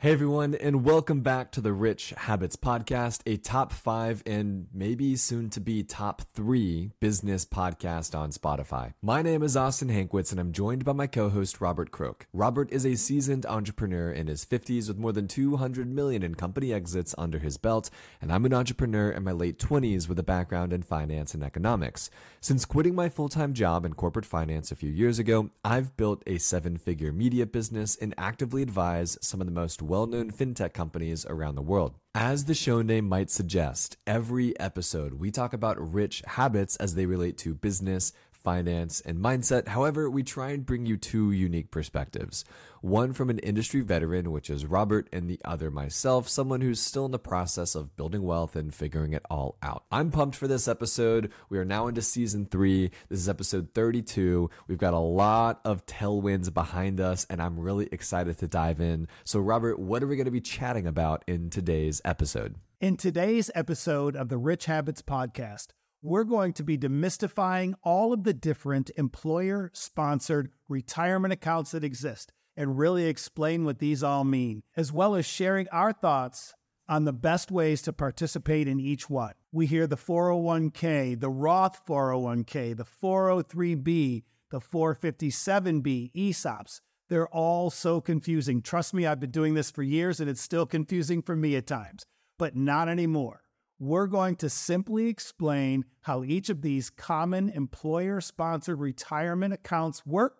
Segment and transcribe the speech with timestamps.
[0.00, 5.16] Hey everyone, and welcome back to the Rich Habits Podcast, a top five and maybe
[5.16, 8.92] soon to be top three business podcast on Spotify.
[9.00, 12.26] My name is Austin Hankwitz, and I'm joined by my co-host Robert Croak.
[12.34, 16.74] Robert is a seasoned entrepreneur in his 50s with more than 200 million in company
[16.74, 17.88] exits under his belt,
[18.20, 22.10] and I'm an entrepreneur in my late 20s with a background in finance and economics.
[22.42, 26.36] Since quitting my full-time job in corporate finance a few years ago, I've built a
[26.36, 31.54] seven-figure media business and actively advise some of the most well known fintech companies around
[31.54, 31.94] the world.
[32.14, 37.06] As the show name might suggest, every episode we talk about rich habits as they
[37.06, 38.12] relate to business,
[38.46, 39.66] finance, and mindset.
[39.66, 42.44] However, we try and bring you two unique perspectives
[42.80, 47.04] one from an industry veteran, which is Robert, and the other myself, someone who's still
[47.04, 49.82] in the process of building wealth and figuring it all out.
[49.90, 51.32] I'm pumped for this episode.
[51.48, 52.92] We are now into season three.
[53.08, 54.48] This is episode 32.
[54.68, 59.08] We've got a lot of tailwinds behind us, and I'm really excited to dive in.
[59.24, 62.54] So, Robert, what are we going to be chatting about in today's episode?
[62.80, 65.68] In today's episode of the Rich Habits Podcast,
[66.02, 72.32] we're going to be demystifying all of the different employer sponsored retirement accounts that exist
[72.56, 76.54] and really explain what these all mean, as well as sharing our thoughts
[76.88, 79.34] on the best ways to participate in each one.
[79.52, 86.80] We hear the 401k, the Roth 401k, the 403b, the 457b, ESOPs.
[87.08, 88.62] They're all so confusing.
[88.62, 91.66] Trust me, I've been doing this for years and it's still confusing for me at
[91.66, 92.04] times,
[92.38, 93.42] but not anymore
[93.78, 100.38] we're going to simply explain how each of these common employer sponsored retirement accounts work,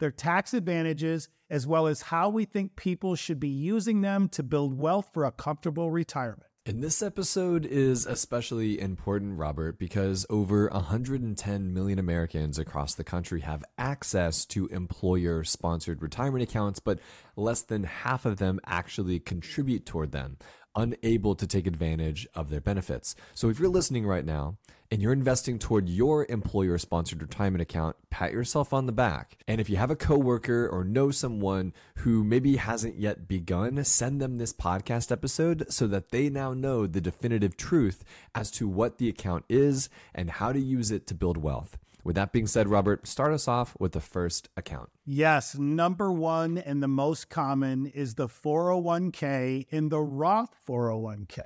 [0.00, 4.42] their tax advantages, as well as how we think people should be using them to
[4.42, 6.48] build wealth for a comfortable retirement.
[6.64, 13.40] And this episode is especially important, Robert, because over 110 million Americans across the country
[13.40, 17.00] have access to employer sponsored retirement accounts, but
[17.34, 20.36] less than half of them actually contribute toward them
[20.74, 23.14] unable to take advantage of their benefits.
[23.34, 24.56] So if you're listening right now
[24.90, 29.38] and you're investing toward your employer sponsored retirement account, pat yourself on the back.
[29.48, 34.20] And if you have a coworker or know someone who maybe hasn't yet begun, send
[34.20, 38.04] them this podcast episode so that they now know the definitive truth
[38.34, 41.78] as to what the account is and how to use it to build wealth.
[42.04, 44.90] With that being said, Robert, start us off with the first account.
[45.04, 51.42] Yes, number one and the most common is the 401k in the Roth 401k.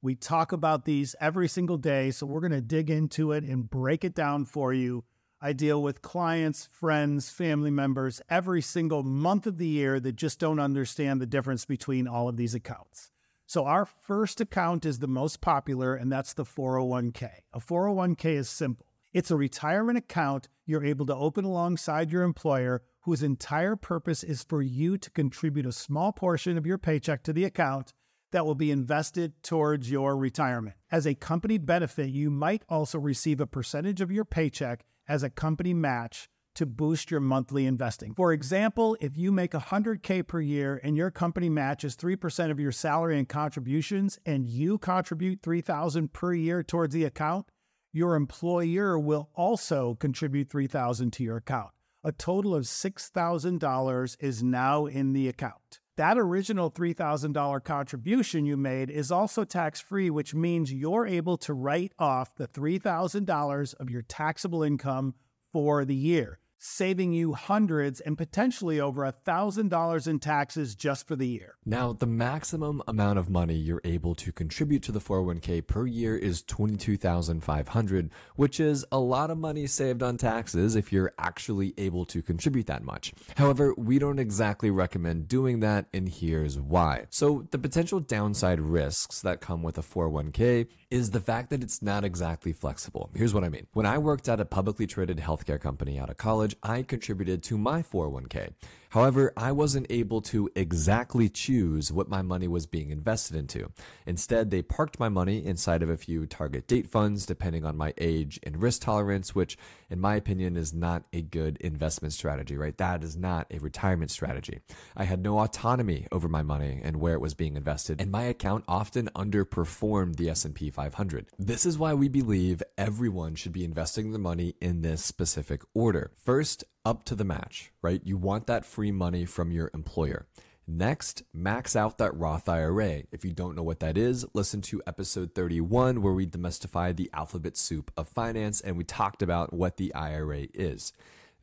[0.00, 3.68] We talk about these every single day, so we're going to dig into it and
[3.68, 5.04] break it down for you.
[5.42, 10.38] I deal with clients, friends, family members every single month of the year that just
[10.38, 13.10] don't understand the difference between all of these accounts.
[13.46, 17.28] So, our first account is the most popular, and that's the 401k.
[17.52, 22.82] A 401k is simple it's a retirement account you're able to open alongside your employer,
[23.02, 27.32] whose entire purpose is for you to contribute a small portion of your paycheck to
[27.32, 27.92] the account
[28.30, 30.76] that will be invested towards your retirement.
[30.90, 35.30] As a company benefit, you might also receive a percentage of your paycheck as a
[35.30, 38.14] company match to boost your monthly investing.
[38.14, 42.72] For example, if you make 100K per year and your company matches 3% of your
[42.72, 47.46] salary and contributions and you contribute 3000 per year towards the account,
[47.92, 51.70] your employer will also contribute 3000 to your account.
[52.02, 55.80] A total of $6,000 is now in the account.
[55.96, 61.52] That original $3,000 contribution you made is also tax free, which means you're able to
[61.52, 65.14] write off the $3,000 of your taxable income
[65.52, 66.38] for the year.
[66.64, 71.56] Saving you hundreds and potentially over a $1,000 in taxes just for the year.
[71.66, 76.16] Now, the maximum amount of money you're able to contribute to the 401k per year
[76.16, 82.04] is 22,500, which is a lot of money saved on taxes if you're actually able
[82.04, 83.12] to contribute that much.
[83.36, 87.06] However, we don't exactly recommend doing that and here's why.
[87.10, 91.82] So, the potential downside risks that come with a 401k is the fact that it's
[91.82, 93.10] not exactly flexible.
[93.16, 93.66] Here's what I mean.
[93.72, 97.58] When I worked at a publicly traded healthcare company out of college, I contributed to
[97.58, 98.52] my 401k.
[98.92, 103.72] However, I wasn't able to exactly choose what my money was being invested into.
[104.04, 107.94] Instead, they parked my money inside of a few target date funds depending on my
[107.96, 109.56] age and risk tolerance, which
[109.88, 112.76] in my opinion is not a good investment strategy, right?
[112.76, 114.60] That is not a retirement strategy.
[114.94, 118.24] I had no autonomy over my money and where it was being invested, and my
[118.24, 121.28] account often underperformed the S&P 500.
[121.38, 126.10] This is why we believe everyone should be investing their money in this specific order.
[126.22, 128.00] First, up to the match, right?
[128.04, 130.26] You want that free money from your employer.
[130.66, 133.02] Next, max out that Roth IRA.
[133.10, 137.10] If you don't know what that is, listen to episode 31 where we demystified the
[137.12, 140.92] alphabet soup of finance and we talked about what the IRA is.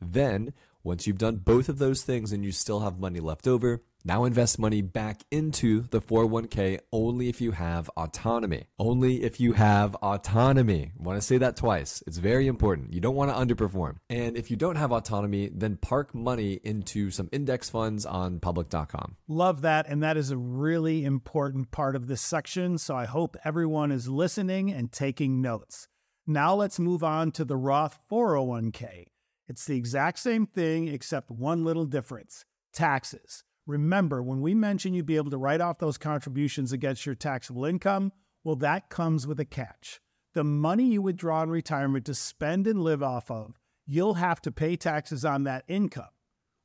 [0.00, 3.82] Then, once you've done both of those things and you still have money left over,
[4.04, 8.64] now invest money back into the 401k only if you have autonomy.
[8.78, 10.92] Only if you have autonomy.
[10.98, 12.02] I want to say that twice.
[12.06, 12.92] It's very important.
[12.92, 13.96] You don't want to underperform.
[14.08, 19.16] And if you don't have autonomy, then park money into some index funds on public.com.
[19.28, 19.86] Love that.
[19.88, 22.78] And that is a really important part of this section.
[22.78, 25.88] So I hope everyone is listening and taking notes.
[26.26, 29.06] Now let's move on to the Roth 401k.
[29.48, 33.42] It's the exact same thing, except one little difference taxes.
[33.66, 37.64] Remember, when we mention you'd be able to write off those contributions against your taxable
[37.64, 38.12] income,
[38.42, 40.00] well, that comes with a catch.
[40.32, 44.52] The money you withdraw in retirement to spend and live off of, you'll have to
[44.52, 46.08] pay taxes on that income.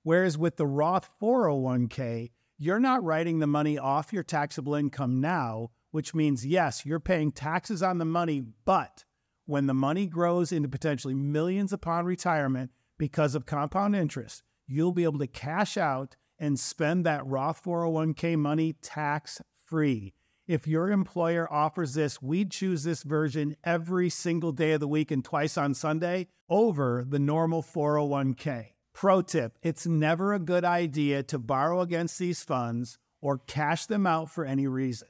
[0.04, 5.72] Whereas with the Roth 401k, you're not writing the money off your taxable income now,
[5.92, 9.04] which means yes, you're paying taxes on the money, but
[9.46, 15.04] when the money grows into potentially millions upon retirement because of compound interest, you'll be
[15.04, 20.14] able to cash out and spend that Roth 401k money tax free.
[20.48, 25.10] If your employer offers this, we'd choose this version every single day of the week
[25.10, 28.68] and twice on Sunday over the normal 401k.
[28.94, 34.06] Pro tip it's never a good idea to borrow against these funds or cash them
[34.06, 35.08] out for any reason.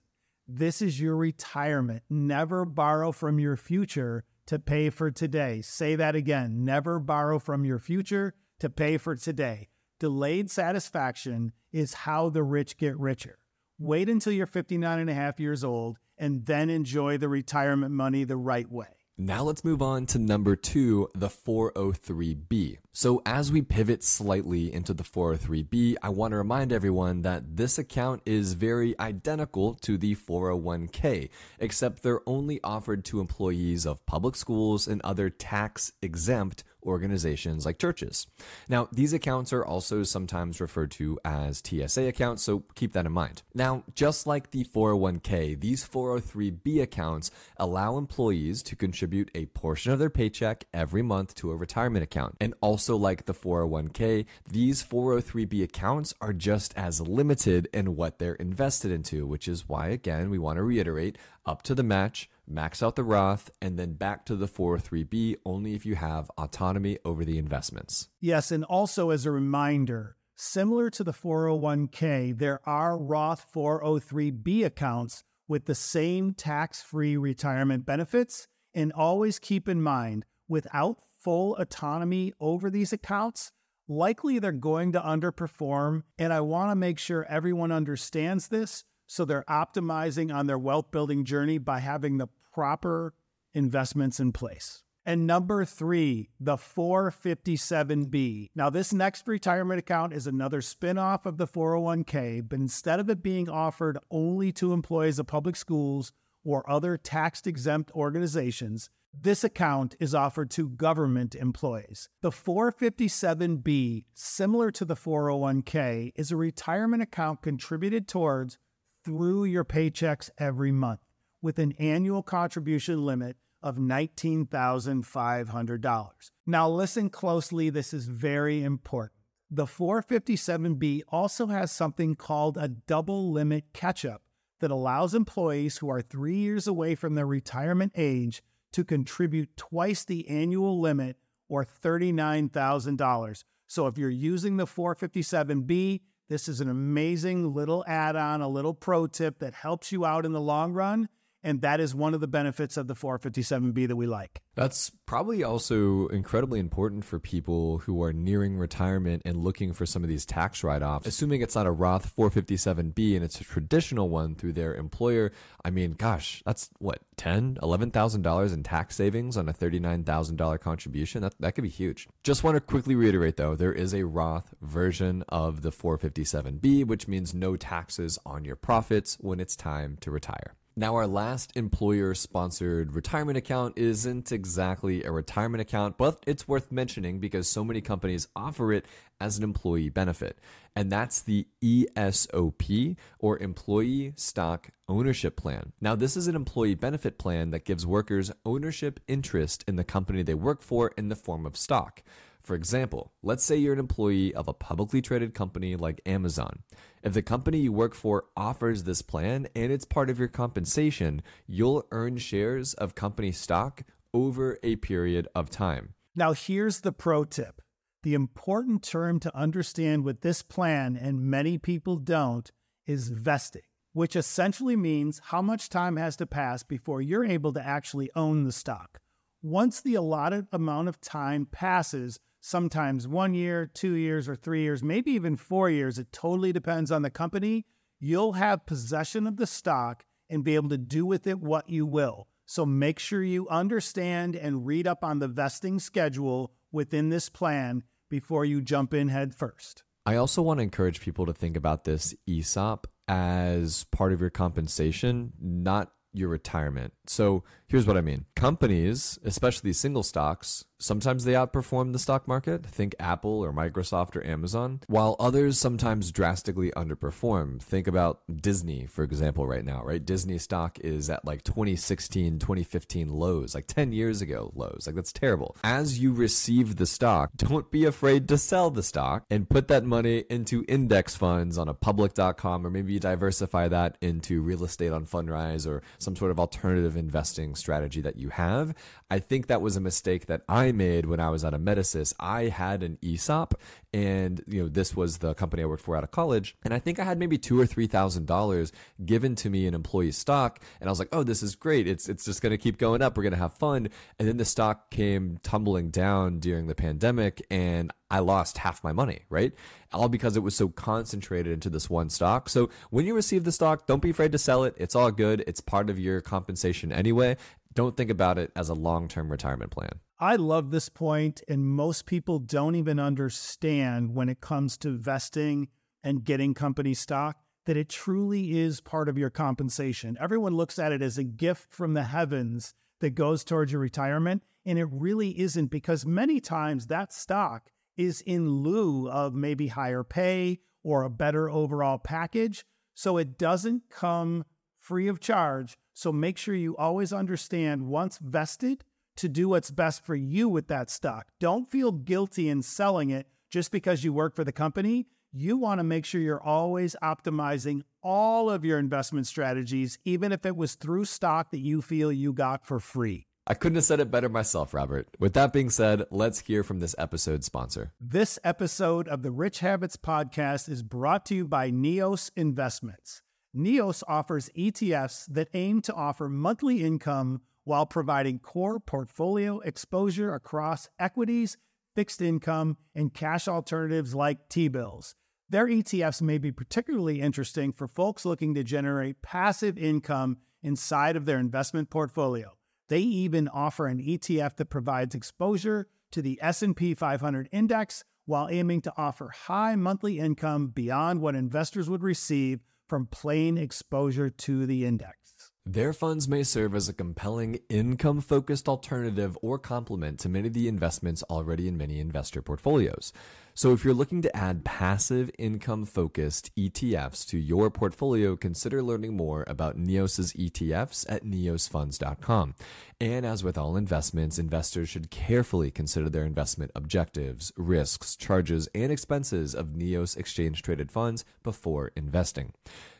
[0.48, 2.04] This is your retirement.
[2.10, 5.62] Never borrow from your future to pay for today.
[5.62, 6.64] Say that again.
[6.64, 9.70] Never borrow from your future to pay for today.
[9.98, 13.38] Delayed satisfaction is how the rich get richer.
[13.80, 18.26] Wait until you're 59 and a half years old and then enjoy the retirement money
[18.26, 18.88] the right way.
[19.18, 22.80] Now let's move on to number two, the 403B.
[22.98, 27.78] So as we pivot slightly into the 403B, I want to remind everyone that this
[27.78, 34.38] account is very identical to the 401k, except they're only offered to employees of public
[34.38, 38.28] schools and other tax exempt organizations like churches.
[38.70, 43.12] Now, these accounts are also sometimes referred to as TSA accounts, so keep that in
[43.12, 43.44] mind.
[43.54, 50.00] Now, just like the 401k, these 403b accounts allow employees to contribute a portion of
[50.00, 52.36] their paycheck every month to a retirement account.
[52.40, 52.54] And
[52.86, 58.92] also like the 401k, these 403b accounts are just as limited in what they're invested
[58.92, 61.18] into, which is why again, we want to reiterate
[61.48, 65.74] up to the match max out the Roth, and then back to the 403b only
[65.74, 68.10] if you have autonomy over the investments.
[68.22, 75.24] Yes, and also as a reminder, similar to the 401k, there are Roth 403b accounts
[75.48, 78.48] with the same tax free retirement benefits.
[78.76, 83.52] And always keep in mind, without full autonomy over these accounts,
[83.88, 86.04] likely they're going to underperform.
[86.20, 90.92] And I want to make sure everyone understands this so they're optimizing on their wealth
[90.92, 93.16] building journey by having the proper
[93.56, 94.84] investments in place.
[95.04, 98.50] And number three, the 457B.
[98.56, 103.24] Now, this next retirement account is another spinoff of the 401k, but instead of it
[103.24, 106.12] being offered only to employees of public schools
[106.44, 108.92] or other tax exempt organizations,
[109.22, 112.08] this account is offered to government employees.
[112.22, 118.58] The 457B, similar to the 401k, is a retirement account contributed towards
[119.04, 121.02] through your paychecks every month
[121.42, 126.10] with an annual contribution limit of $19,500.
[126.46, 129.22] Now, listen closely, this is very important.
[129.50, 134.22] The 457B also has something called a double limit catch up
[134.60, 138.42] that allows employees who are three years away from their retirement age
[138.76, 141.16] to contribute twice the annual limit
[141.48, 143.44] or $39,000.
[143.68, 148.74] So if you're using the 457B, this is an amazing little add on, a little
[148.74, 151.08] pro tip that helps you out in the long run.
[151.46, 154.42] And that is one of the benefits of the 457B that we like.
[154.56, 160.02] That's probably also incredibly important for people who are nearing retirement and looking for some
[160.02, 161.06] of these tax write offs.
[161.06, 165.32] Assuming it's not a Roth 457B and it's a traditional one through their employer,
[165.64, 171.22] I mean, gosh, that's what, $10,000, $11,000 in tax savings on a $39,000 contribution?
[171.22, 172.08] That, that could be huge.
[172.24, 177.08] Just want to quickly reiterate though, there is a Roth version of the 457B, which
[177.08, 180.56] means no taxes on your profits when it's time to retire.
[180.78, 186.70] Now, our last employer sponsored retirement account isn't exactly a retirement account, but it's worth
[186.70, 188.86] mentioning because so many companies offer it
[189.22, 190.38] as an employee benefit.
[190.76, 195.72] And that's the ESOP or Employee Stock Ownership Plan.
[195.80, 200.24] Now, this is an employee benefit plan that gives workers ownership interest in the company
[200.24, 202.04] they work for in the form of stock.
[202.46, 206.60] For example, let's say you're an employee of a publicly traded company like Amazon.
[207.02, 211.24] If the company you work for offers this plan and it's part of your compensation,
[211.48, 213.82] you'll earn shares of company stock
[214.14, 215.96] over a period of time.
[216.16, 217.64] Now, here's the pro tip
[218.04, 222.52] the important term to understand with this plan, and many people don't,
[222.86, 227.66] is vesting, which essentially means how much time has to pass before you're able to
[227.66, 229.00] actually own the stock.
[229.42, 234.84] Once the allotted amount of time passes, sometimes one year, two years, or three years,
[234.84, 235.98] maybe even four years.
[235.98, 237.66] It totally depends on the company.
[238.00, 241.88] You'll have possession of the stock and be able to do with it what you
[241.88, 242.28] will.
[242.46, 247.84] So make sure you understand and read up on the vesting schedule within this plan
[248.12, 249.84] before you jump in head first.
[250.06, 254.30] I also want to encourage people to think about this ESOP as part of your
[254.30, 256.94] compensation, not your retirement.
[257.08, 262.66] So here's what I mean companies, especially single stocks, sometimes they outperform the stock market.
[262.66, 267.62] Think Apple or Microsoft or Amazon, while others sometimes drastically underperform.
[267.62, 270.04] Think about Disney, for example, right now, right?
[270.04, 274.84] Disney stock is at like 2016, 2015 lows, like 10 years ago lows.
[274.86, 275.56] Like that's terrible.
[275.64, 279.84] As you receive the stock, don't be afraid to sell the stock and put that
[279.84, 285.06] money into index funds on a public.com or maybe diversify that into real estate on
[285.06, 288.76] Fundrise or some sort of alternative investing strategy that you have.
[289.10, 292.14] I think that was a mistake that I made when I was at Amedisys.
[292.20, 293.54] I had an ESOP,
[293.94, 296.80] and you know this was the company I worked for out of college, and I
[296.80, 298.72] think I had maybe two or three thousand dollars
[299.06, 301.88] given to me in employee stock, and I was like, oh, this is great.
[301.88, 303.18] It's it's just gonna keep going up.
[303.18, 307.92] We're gonna have fun, and then the stock came tumbling down during the pandemic, and
[308.10, 309.54] I lost half my money, right?
[309.92, 312.50] All because it was so concentrated into this one stock.
[312.50, 314.76] So when you receive the stock, don't be afraid to sell it.
[314.78, 315.44] It's all good.
[315.48, 317.38] It's part of your compensation anyway.
[317.74, 320.00] Don't think about it as a long term retirement plan.
[320.20, 325.68] I love this point, and most people don't even understand when it comes to vesting
[326.04, 330.18] and getting company stock that it truly is part of your compensation.
[330.22, 334.44] Everyone looks at it as a gift from the heavens that goes towards your retirement,
[334.66, 340.04] and it really isn't because many times that stock is in lieu of maybe higher
[340.04, 342.66] pay or a better overall package.
[342.94, 344.46] So it doesn't come
[344.80, 345.78] free of charge.
[345.94, 348.84] So make sure you always understand once vested
[349.18, 351.28] to do what's best for you with that stock.
[351.40, 355.08] Don't feel guilty in selling it just because you work for the company.
[355.32, 360.46] You want to make sure you're always optimizing all of your investment strategies, even if
[360.46, 363.28] it was through stock that you feel you got for free.
[363.48, 365.08] I couldn't have said it better myself, Robert.
[365.20, 367.94] With that being said, let's hear from this episode's sponsor.
[368.02, 373.22] This episode of the Rich Habits Podcast is brought to you by Neos Investments.
[373.56, 380.90] Neos offers ETFs that aim to offer monthly income while providing core portfolio exposure across
[380.98, 381.56] equities,
[381.94, 385.14] fixed income, and cash alternatives like T bills.
[385.50, 391.26] Their ETFs may be particularly interesting for folks looking to generate passive income inside of
[391.28, 392.55] their investment portfolio.
[392.88, 398.82] They even offer an ETF that provides exposure to the S&P 500 index while aiming
[398.82, 404.86] to offer high monthly income beyond what investors would receive from plain exposure to the
[404.86, 405.52] index.
[405.66, 410.54] Their funds may serve as a compelling income focused alternative or complement to many of
[410.54, 413.12] the investments already in many investor portfolios.
[413.58, 419.16] So, if you're looking to add passive income focused ETFs to your portfolio, consider learning
[419.16, 422.56] more about Neos's ETFs at neosfunds.com.
[423.00, 428.92] And as with all investments, investors should carefully consider their investment objectives, risks, charges, and
[428.92, 432.52] expenses of Neos exchange traded funds before investing.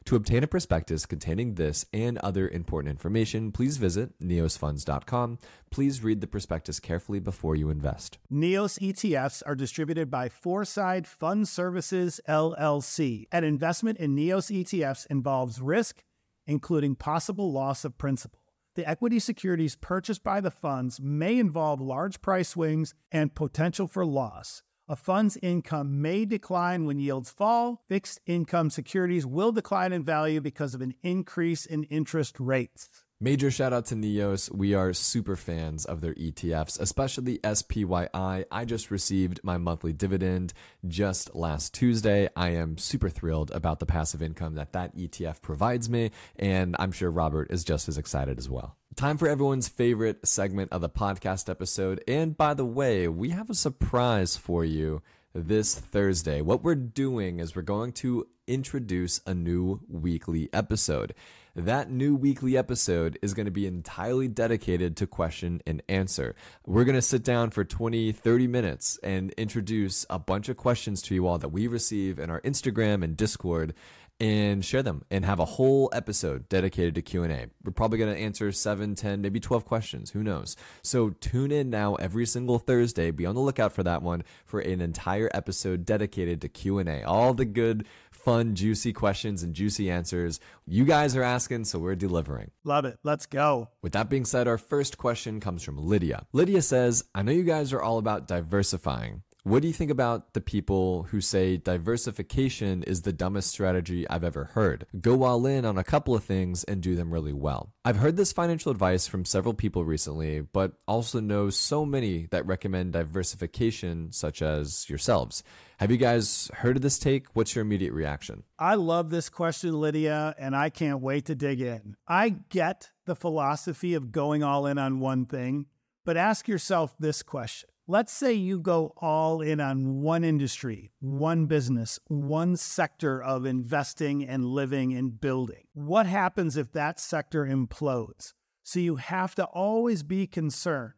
[0.06, 5.40] To obtain a prospectus containing this and other important information, please visit neosfunds.com.
[5.72, 8.20] Please read the prospectus carefully before you invest.
[8.32, 13.26] Neos ETFs are distributed by Foreside Fund Services LLC.
[13.32, 16.04] An investment in Neos ETFs involves risk,
[16.46, 18.38] including possible loss of principal.
[18.76, 24.06] The equity securities purchased by the funds may involve large price swings and potential for
[24.06, 24.62] loss.
[24.88, 27.82] A fund's income may decline when yields fall.
[27.90, 33.05] Fixed income securities will decline in value because of an increase in interest rates.
[33.26, 34.54] Major shout out to Neos.
[34.54, 38.46] We are super fans of their ETFs, especially SPYI.
[38.52, 40.54] I just received my monthly dividend
[40.88, 42.30] just last Tuesday.
[42.36, 46.92] I am super thrilled about the passive income that that ETF provides me, and I'm
[46.92, 48.78] sure Robert is just as excited as well.
[48.96, 52.04] Time for everyone's favorite segment of the podcast episode.
[52.08, 55.02] And by the way, we have a surprise for you
[55.36, 56.42] this Thursday.
[56.42, 61.14] What we're doing is we're going to introduce a new weekly episode.
[61.58, 66.36] That new weekly episode is going to be entirely dedicated to question and answer.
[66.66, 71.02] We're going to sit down for 20, 30 minutes and introduce a bunch of questions
[71.04, 73.74] to you all that we receive in our Instagram and Discord
[74.20, 78.20] and share them and have a whole episode dedicated to q&a we're probably going to
[78.20, 83.12] answer 7 10 maybe 12 questions who knows so tune in now every single thursday
[83.12, 87.34] be on the lookout for that one for an entire episode dedicated to q&a all
[87.34, 92.52] the good fun juicy questions and juicy answers you guys are asking so we're delivering
[92.64, 92.98] Love it.
[93.04, 93.70] Let's go.
[93.84, 96.26] with that being said, our first question comes from Lydia.
[96.34, 99.22] Lydia says, I know you guys are all about diversifying.
[99.46, 104.24] What do you think about the people who say diversification is the dumbest strategy I've
[104.24, 104.88] ever heard?
[105.00, 107.72] Go all in on a couple of things and do them really well.
[107.86, 112.44] I've heard this financial advice from several people recently, but also know so many that
[112.48, 115.44] recommend diversification, such as yourselves.
[115.78, 117.28] Have you guys heard of this take?
[117.36, 118.46] What's your immediate reaction?
[118.58, 121.96] I love this question, Lydia, and I can't wait to dig in.
[122.08, 125.68] I get the philosophy of going all in on one thing,
[126.04, 127.70] but ask yourself this question.
[127.88, 134.28] Let's say you go all in on one industry, one business, one sector of investing
[134.28, 135.68] and living and building.
[135.74, 138.34] What happens if that sector implodes?
[138.64, 140.94] So you have to always be concerned.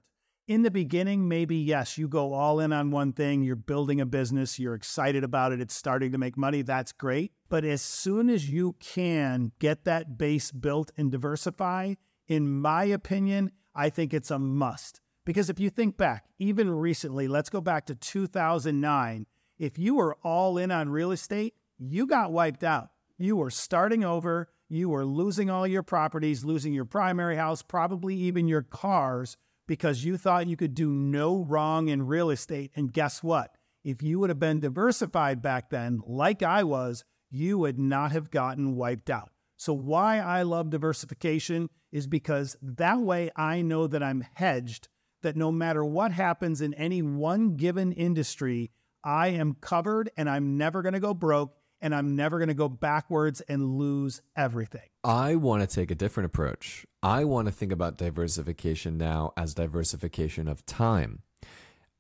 [0.47, 4.05] In the beginning, maybe yes, you go all in on one thing, you're building a
[4.05, 7.33] business, you're excited about it, it's starting to make money, that's great.
[7.49, 11.95] But as soon as you can get that base built and diversify,
[12.29, 15.01] in my opinion, I think it's a must.
[15.27, 19.25] Because if you think back, even recently, let's go back to 2009,
[19.59, 22.91] if you were all in on real estate, you got wiped out.
[23.17, 28.15] You were starting over, you were losing all your properties, losing your primary house, probably
[28.15, 29.35] even your cars,
[29.67, 32.71] because you thought you could do no wrong in real estate.
[32.73, 33.53] And guess what?
[33.83, 38.31] If you would have been diversified back then, like I was, you would not have
[38.31, 39.31] gotten wiped out.
[39.57, 44.87] So, why I love diversification is because that way I know that I'm hedged,
[45.21, 48.71] that no matter what happens in any one given industry,
[49.03, 52.53] I am covered and I'm never going to go broke and I'm never going to
[52.53, 54.89] go backwards and lose everything.
[55.03, 56.85] I want to take a different approach.
[57.03, 61.21] I want to think about diversification now as diversification of time.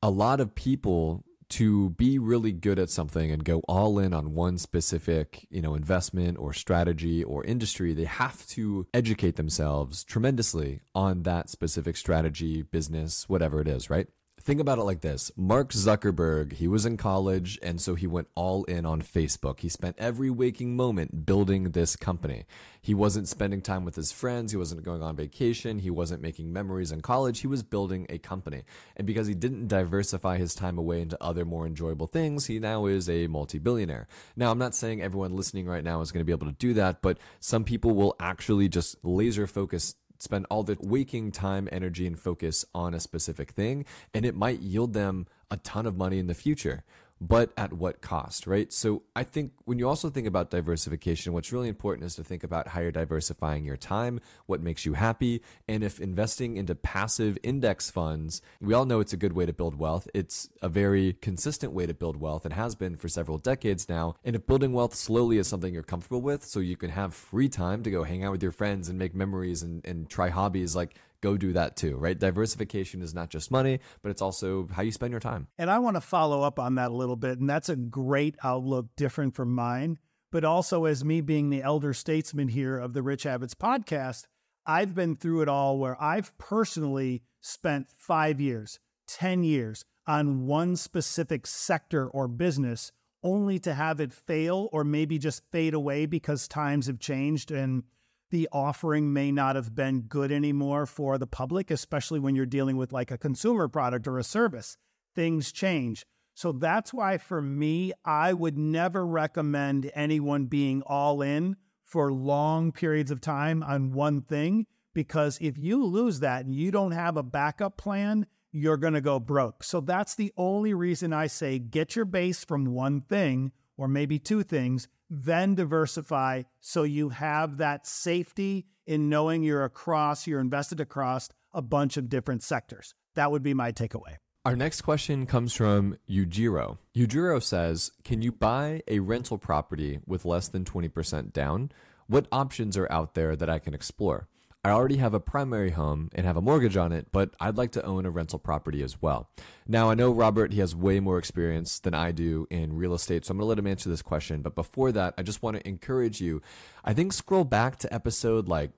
[0.01, 4.33] A lot of people to be really good at something and go all in on
[4.33, 10.81] one specific, you know, investment or strategy or industry, they have to educate themselves tremendously
[10.93, 14.07] on that specific strategy, business, whatever it is, right?
[14.47, 18.29] Think about it like this Mark Zuckerberg, he was in college, and so he went
[18.33, 19.59] all in on Facebook.
[19.59, 22.45] He spent every waking moment building this company.
[22.81, 26.53] He wasn't spending time with his friends, he wasn't going on vacation, he wasn't making
[26.53, 28.63] memories in college, he was building a company.
[28.95, 32.85] And because he didn't diversify his time away into other more enjoyable things, he now
[32.85, 34.07] is a multi billionaire.
[34.37, 36.73] Now, I'm not saying everyone listening right now is going to be able to do
[36.75, 42.07] that, but some people will actually just laser focus spend all their waking time, energy,
[42.07, 46.19] and focus on a specific thing, and it might yield them a ton of money
[46.19, 46.83] in the future.
[47.19, 48.71] But at what cost, right?
[48.71, 52.43] So I think when you also think about diversification, what's really important is to think
[52.43, 57.37] about how you're diversifying your time, what makes you happy, and if investing into passive
[57.41, 60.07] index funds, we all know it's a good way to build wealth.
[60.13, 64.15] It's a very consistent way to build wealth and has been for several decades now.
[64.23, 67.49] And if building wealth slowly is something you're comfortable with, so you can have free
[67.49, 70.75] time to go hang out with your friends and make memories and, and try hobbies,
[70.75, 72.17] like go do that too, right?
[72.17, 75.47] Diversification is not just money, but it's also how you spend your time.
[75.57, 77.39] And I want to follow up on that a little bit.
[77.39, 79.97] And that's a great outlook, different from mine.
[80.31, 84.25] But also, as me being the elder statesman here of the Rich Habits podcast,
[84.65, 90.75] I've been through it all where I've personally spent five years, 10 years on one
[90.75, 92.91] specific sector or business
[93.23, 97.83] only to have it fail or maybe just fade away because times have changed and
[98.29, 102.77] the offering may not have been good anymore for the public, especially when you're dealing
[102.77, 104.77] with like a consumer product or a service.
[105.15, 106.05] Things change.
[106.33, 112.71] So that's why for me, I would never recommend anyone being all in for long
[112.71, 117.17] periods of time on one thing, because if you lose that and you don't have
[117.17, 119.63] a backup plan, you're going to go broke.
[119.63, 124.19] So that's the only reason I say get your base from one thing or maybe
[124.19, 130.79] two things, then diversify so you have that safety in knowing you're across, you're invested
[130.79, 132.93] across a bunch of different sectors.
[133.15, 134.17] That would be my takeaway.
[134.45, 136.77] Our next question comes from Yujiro.
[136.95, 141.71] Yujiro says, Can you buy a rental property with less than 20% down?
[142.07, 144.29] What options are out there that I can explore?
[144.67, 147.71] I already have a primary home and have a mortgage on it, but I'd like
[147.71, 149.29] to own a rental property as well.
[149.65, 153.25] Now, I know Robert, he has way more experience than I do in real estate,
[153.25, 154.41] so I'm going to let him answer this question.
[154.41, 156.41] But before that, I just want to encourage you.
[156.83, 158.71] I think scroll back to episode like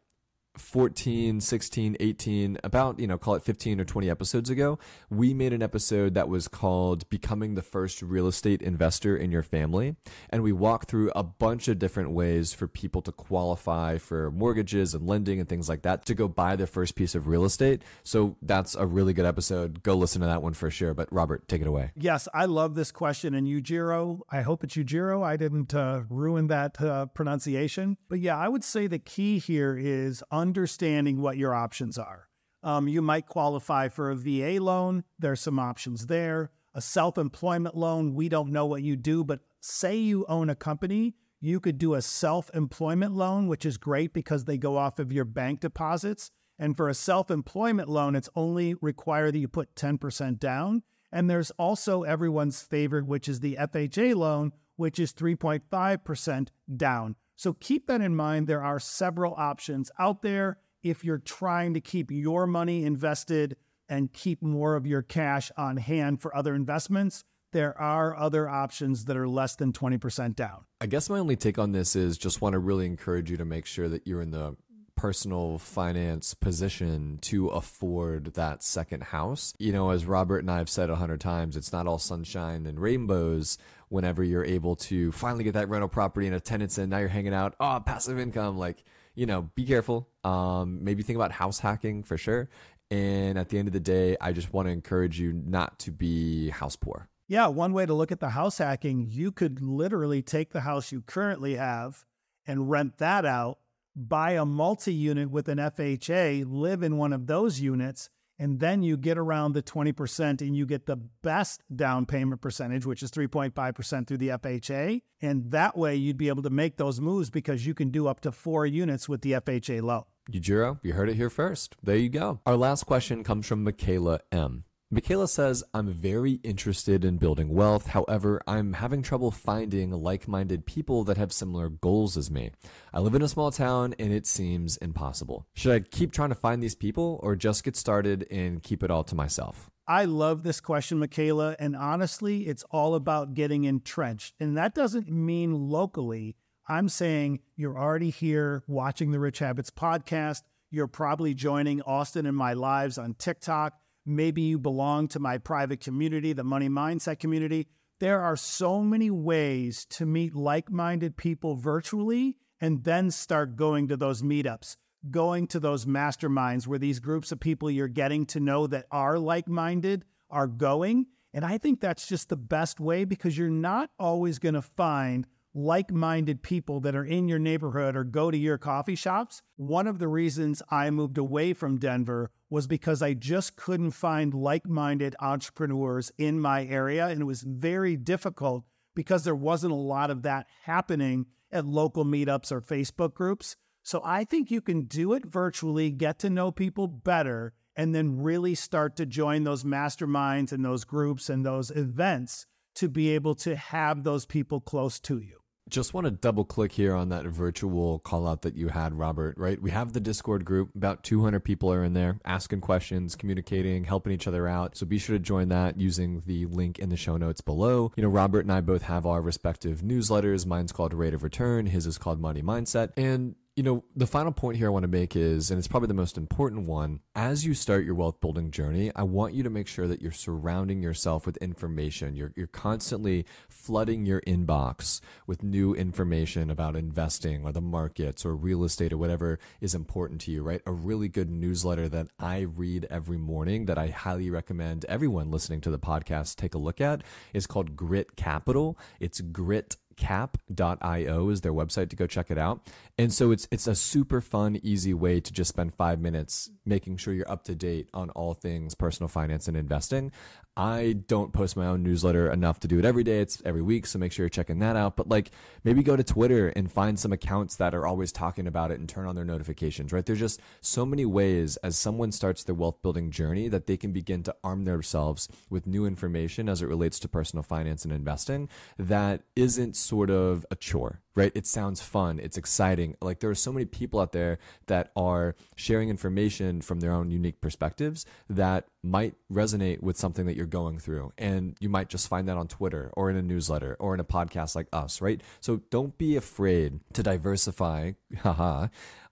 [0.57, 4.77] 14, 16, 18, about, you know, call it 15 or 20 episodes ago,
[5.09, 9.43] we made an episode that was called Becoming the First Real Estate Investor in Your
[9.43, 9.95] Family.
[10.29, 14.93] And we walked through a bunch of different ways for people to qualify for mortgages
[14.93, 17.81] and lending and things like that to go buy their first piece of real estate.
[18.03, 19.83] So that's a really good episode.
[19.83, 20.93] Go listen to that one for sure.
[20.93, 21.91] But Robert, take it away.
[21.95, 23.33] Yes, I love this question.
[23.33, 25.23] And Ujiro, I hope it's Ujiro.
[25.23, 27.97] I didn't uh, ruin that uh, pronunciation.
[28.07, 32.30] But yeah, I would say the key here is understanding what your options are.
[32.63, 35.04] Um, you might qualify for a VA loan.
[35.17, 36.52] There's some options there.
[36.73, 40.56] A self employment loan, we don't know what you do, but say you own a
[40.56, 44.99] company, you could do a self employment loan, which is great because they go off
[44.99, 46.32] of your bank deposits.
[46.58, 50.84] And for a self employment loan, it's only required that you put 10% down.
[51.12, 57.15] And there's also everyone's favorite, which is the FHA loan, which is 3.5% down.
[57.39, 58.47] So keep that in mind.
[58.47, 63.56] There are several options out there if you're trying to keep your money invested
[63.88, 67.23] and keep more of your cash on hand for other investments.
[67.54, 70.65] There are other options that are less than 20% down.
[70.82, 73.45] I guess my only take on this is just want to really encourage you to
[73.45, 74.58] make sure that you're in the
[74.99, 79.54] personal finance position to afford that second house.
[79.58, 82.65] You know, as Robert and I have said a hundred times, it's not all sunshine
[82.65, 83.58] and rainbows
[83.89, 86.89] whenever you're able to finally get that rental property and a tenant's in.
[86.89, 87.56] Now you're hanging out.
[87.60, 88.58] Oh, passive income.
[88.58, 88.84] Like,
[89.15, 90.10] you know, be careful.
[90.23, 92.49] Um, maybe think about house hacking for sure.
[92.91, 95.91] And at the end of the day, I just want to encourage you not to
[95.91, 97.08] be house poor.
[97.28, 100.91] Yeah, one way to look at the house hacking, you could literally take the house
[100.91, 102.06] you currently have
[102.47, 103.60] and rent that out
[103.95, 108.82] buy a multi unit with an FHA, live in one of those units, and then
[108.82, 113.12] you get around the 20% and you get the best down payment percentage, which is
[113.12, 115.02] 3.5% through the FHA.
[115.21, 118.21] And that way you'd be able to make those moves because you can do up
[118.21, 120.04] to four units with the FHA loan.
[120.32, 121.75] Yujiro, you heard it here first.
[121.84, 122.39] There you go.
[122.45, 124.63] Our last question comes from Michaela M.
[124.91, 127.86] Michaela says, I'm very interested in building wealth.
[127.86, 132.49] However, I'm having trouble finding like minded people that have similar goals as me.
[132.91, 135.45] I live in a small town and it seems impossible.
[135.54, 138.89] Should I keep trying to find these people or just get started and keep it
[138.89, 139.69] all to myself?
[139.88, 141.56] I love this question, Michaela.
[141.60, 144.34] And honestly, it's all about getting entrenched.
[144.39, 146.36] And that doesn't mean locally.
[146.67, 150.41] I'm saying you're already here watching the Rich Habits podcast.
[150.71, 155.79] You're probably joining Austin and my lives on TikTok Maybe you belong to my private
[155.79, 157.67] community, the money mindset community.
[157.99, 163.88] There are so many ways to meet like minded people virtually and then start going
[163.89, 164.77] to those meetups,
[165.12, 169.19] going to those masterminds where these groups of people you're getting to know that are
[169.19, 171.07] like minded are going.
[171.33, 175.27] And I think that's just the best way because you're not always going to find
[175.53, 179.41] like minded people that are in your neighborhood or go to your coffee shops.
[179.55, 184.33] One of the reasons I moved away from Denver was because I just couldn't find
[184.33, 187.07] like minded entrepreneurs in my area.
[187.07, 188.63] And it was very difficult
[188.95, 193.55] because there wasn't a lot of that happening at local meetups or Facebook groups.
[193.81, 198.21] So I think you can do it virtually, get to know people better, and then
[198.21, 203.35] really start to join those masterminds and those groups and those events to be able
[203.35, 205.38] to have those people close to you.
[205.69, 209.38] Just want to double click here on that virtual call out that you had, Robert,
[209.38, 209.62] right?
[209.62, 210.71] We have the Discord group.
[210.75, 214.75] About 200 people are in there asking questions, communicating, helping each other out.
[214.75, 217.91] So be sure to join that using the link in the show notes below.
[217.95, 220.45] You know, Robert and I both have our respective newsletters.
[220.45, 222.89] Mine's called Rate of Return, his is called Money Mindset.
[222.97, 225.88] And you know, the final point here I want to make is, and it's probably
[225.88, 229.49] the most important one, as you start your wealth building journey, I want you to
[229.49, 232.15] make sure that you're surrounding yourself with information.
[232.15, 238.35] You're, you're constantly flooding your inbox with new information about investing or the markets or
[238.35, 240.62] real estate or whatever is important to you, right?
[240.65, 245.59] A really good newsletter that I read every morning that I highly recommend everyone listening
[245.62, 248.77] to the podcast take a look at is called Grit Capital.
[249.01, 252.62] It's grit cap.io is their website to go check it out.
[252.97, 256.97] And so it's it's a super fun, easy way to just spend five minutes making
[256.97, 260.12] sure you're up to date on all things personal finance and investing.
[260.60, 263.22] I don't post my own newsletter enough to do it every day.
[263.22, 264.98] It's every week, so make sure you're checking that out.
[264.98, 265.32] But like
[265.63, 268.89] maybe go to Twitter and find some accounts that are always talking about it and
[268.89, 270.06] turn on their notifications, right?
[270.06, 273.93] There's just so many ways as someone starts their wealth building journey that they can
[273.93, 278.50] begin to arm themselves with new information as it relates to personal finance and investing
[278.78, 281.34] that isn't sort of a chore, right?
[281.36, 282.95] It sounds fun, it's exciting.
[283.01, 287.12] Like there are so many people out there that are sharing information from their own
[287.12, 291.12] unique perspectives that might resonate with something that you're going through.
[291.17, 294.05] And you might just find that on Twitter or in a newsletter or in a
[294.05, 295.21] podcast like us, right?
[295.41, 298.67] So don't be afraid to diversify, haha,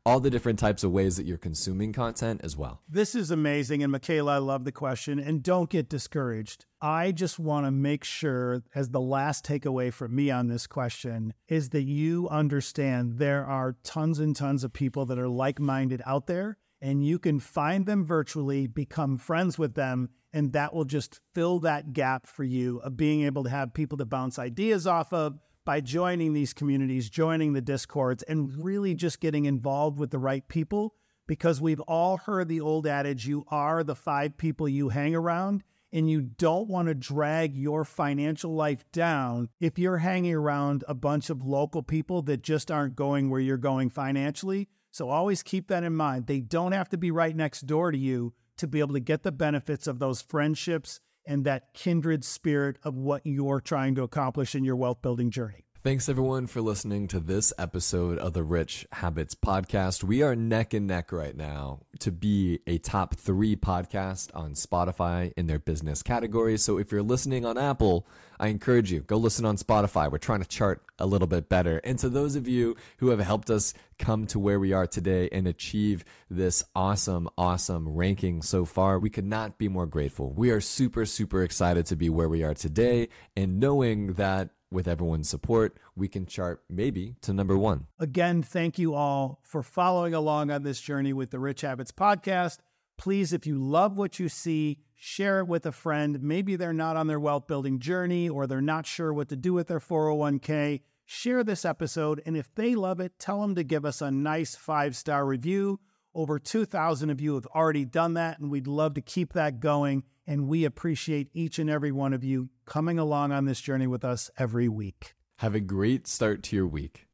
[0.08, 2.82] all the different types of ways that you're consuming content as well.
[2.88, 3.84] This is amazing.
[3.84, 5.20] And Michaela, I love the question.
[5.20, 6.66] And don't get discouraged.
[6.82, 11.34] I just want to make sure, as the last takeaway from me on this question,
[11.50, 16.02] is that you understand there are tons and tons of people that are like minded
[16.06, 20.86] out there, and you can find them virtually, become friends with them, and that will
[20.86, 24.88] just fill that gap for you of being able to have people to bounce ideas
[24.88, 30.12] off of by joining these communities, joining the discords, and really just getting involved with
[30.12, 30.96] the right people.
[31.28, 35.66] Because we've all heard the old adage you are the five people you hang around,
[35.92, 40.94] and you don't want to drag your financial life down if you're hanging around a
[40.94, 44.70] bunch of local people that just aren't going where you're going financially.
[44.92, 46.28] So always keep that in mind.
[46.28, 49.24] They don't have to be right next door to you to be able to get
[49.24, 54.56] the benefits of those friendships and that kindred spirit of what you're trying to accomplish
[54.56, 55.67] in your wealth building journey.
[55.84, 60.04] Thanks everyone for listening to this episode of the Rich Habits Podcast.
[60.04, 65.32] We are neck and neck right now to be a top three podcast on Spotify
[65.38, 66.58] in their business category.
[66.58, 68.08] So if you're listening on Apple,
[68.40, 70.12] I encourage you, go listen on Spotify.
[70.12, 71.78] We're trying to chart a little bit better.
[71.84, 75.30] And to those of you who have helped us come to where we are today
[75.32, 80.34] and achieve this awesome, awesome ranking so far, we could not be more grateful.
[80.34, 84.88] We are super, super excited to be where we are today and knowing that with
[84.88, 87.88] everyone's support, we can chart maybe to number one.
[88.00, 92.58] Again, thank you all for following along on this journey with the Rich Habits podcast.
[92.98, 96.22] Please, if you love what you see, share it with a friend.
[96.22, 99.54] Maybe they're not on their wealth building journey or they're not sure what to do
[99.54, 100.82] with their 401k.
[101.06, 104.56] Share this episode, and if they love it, tell them to give us a nice
[104.56, 105.80] five star review.
[106.14, 110.04] Over 2,000 of you have already done that, and we'd love to keep that going.
[110.26, 114.06] And we appreciate each and every one of you coming along on this journey with
[114.06, 115.16] us every week.
[115.40, 117.07] Have a great start to your week.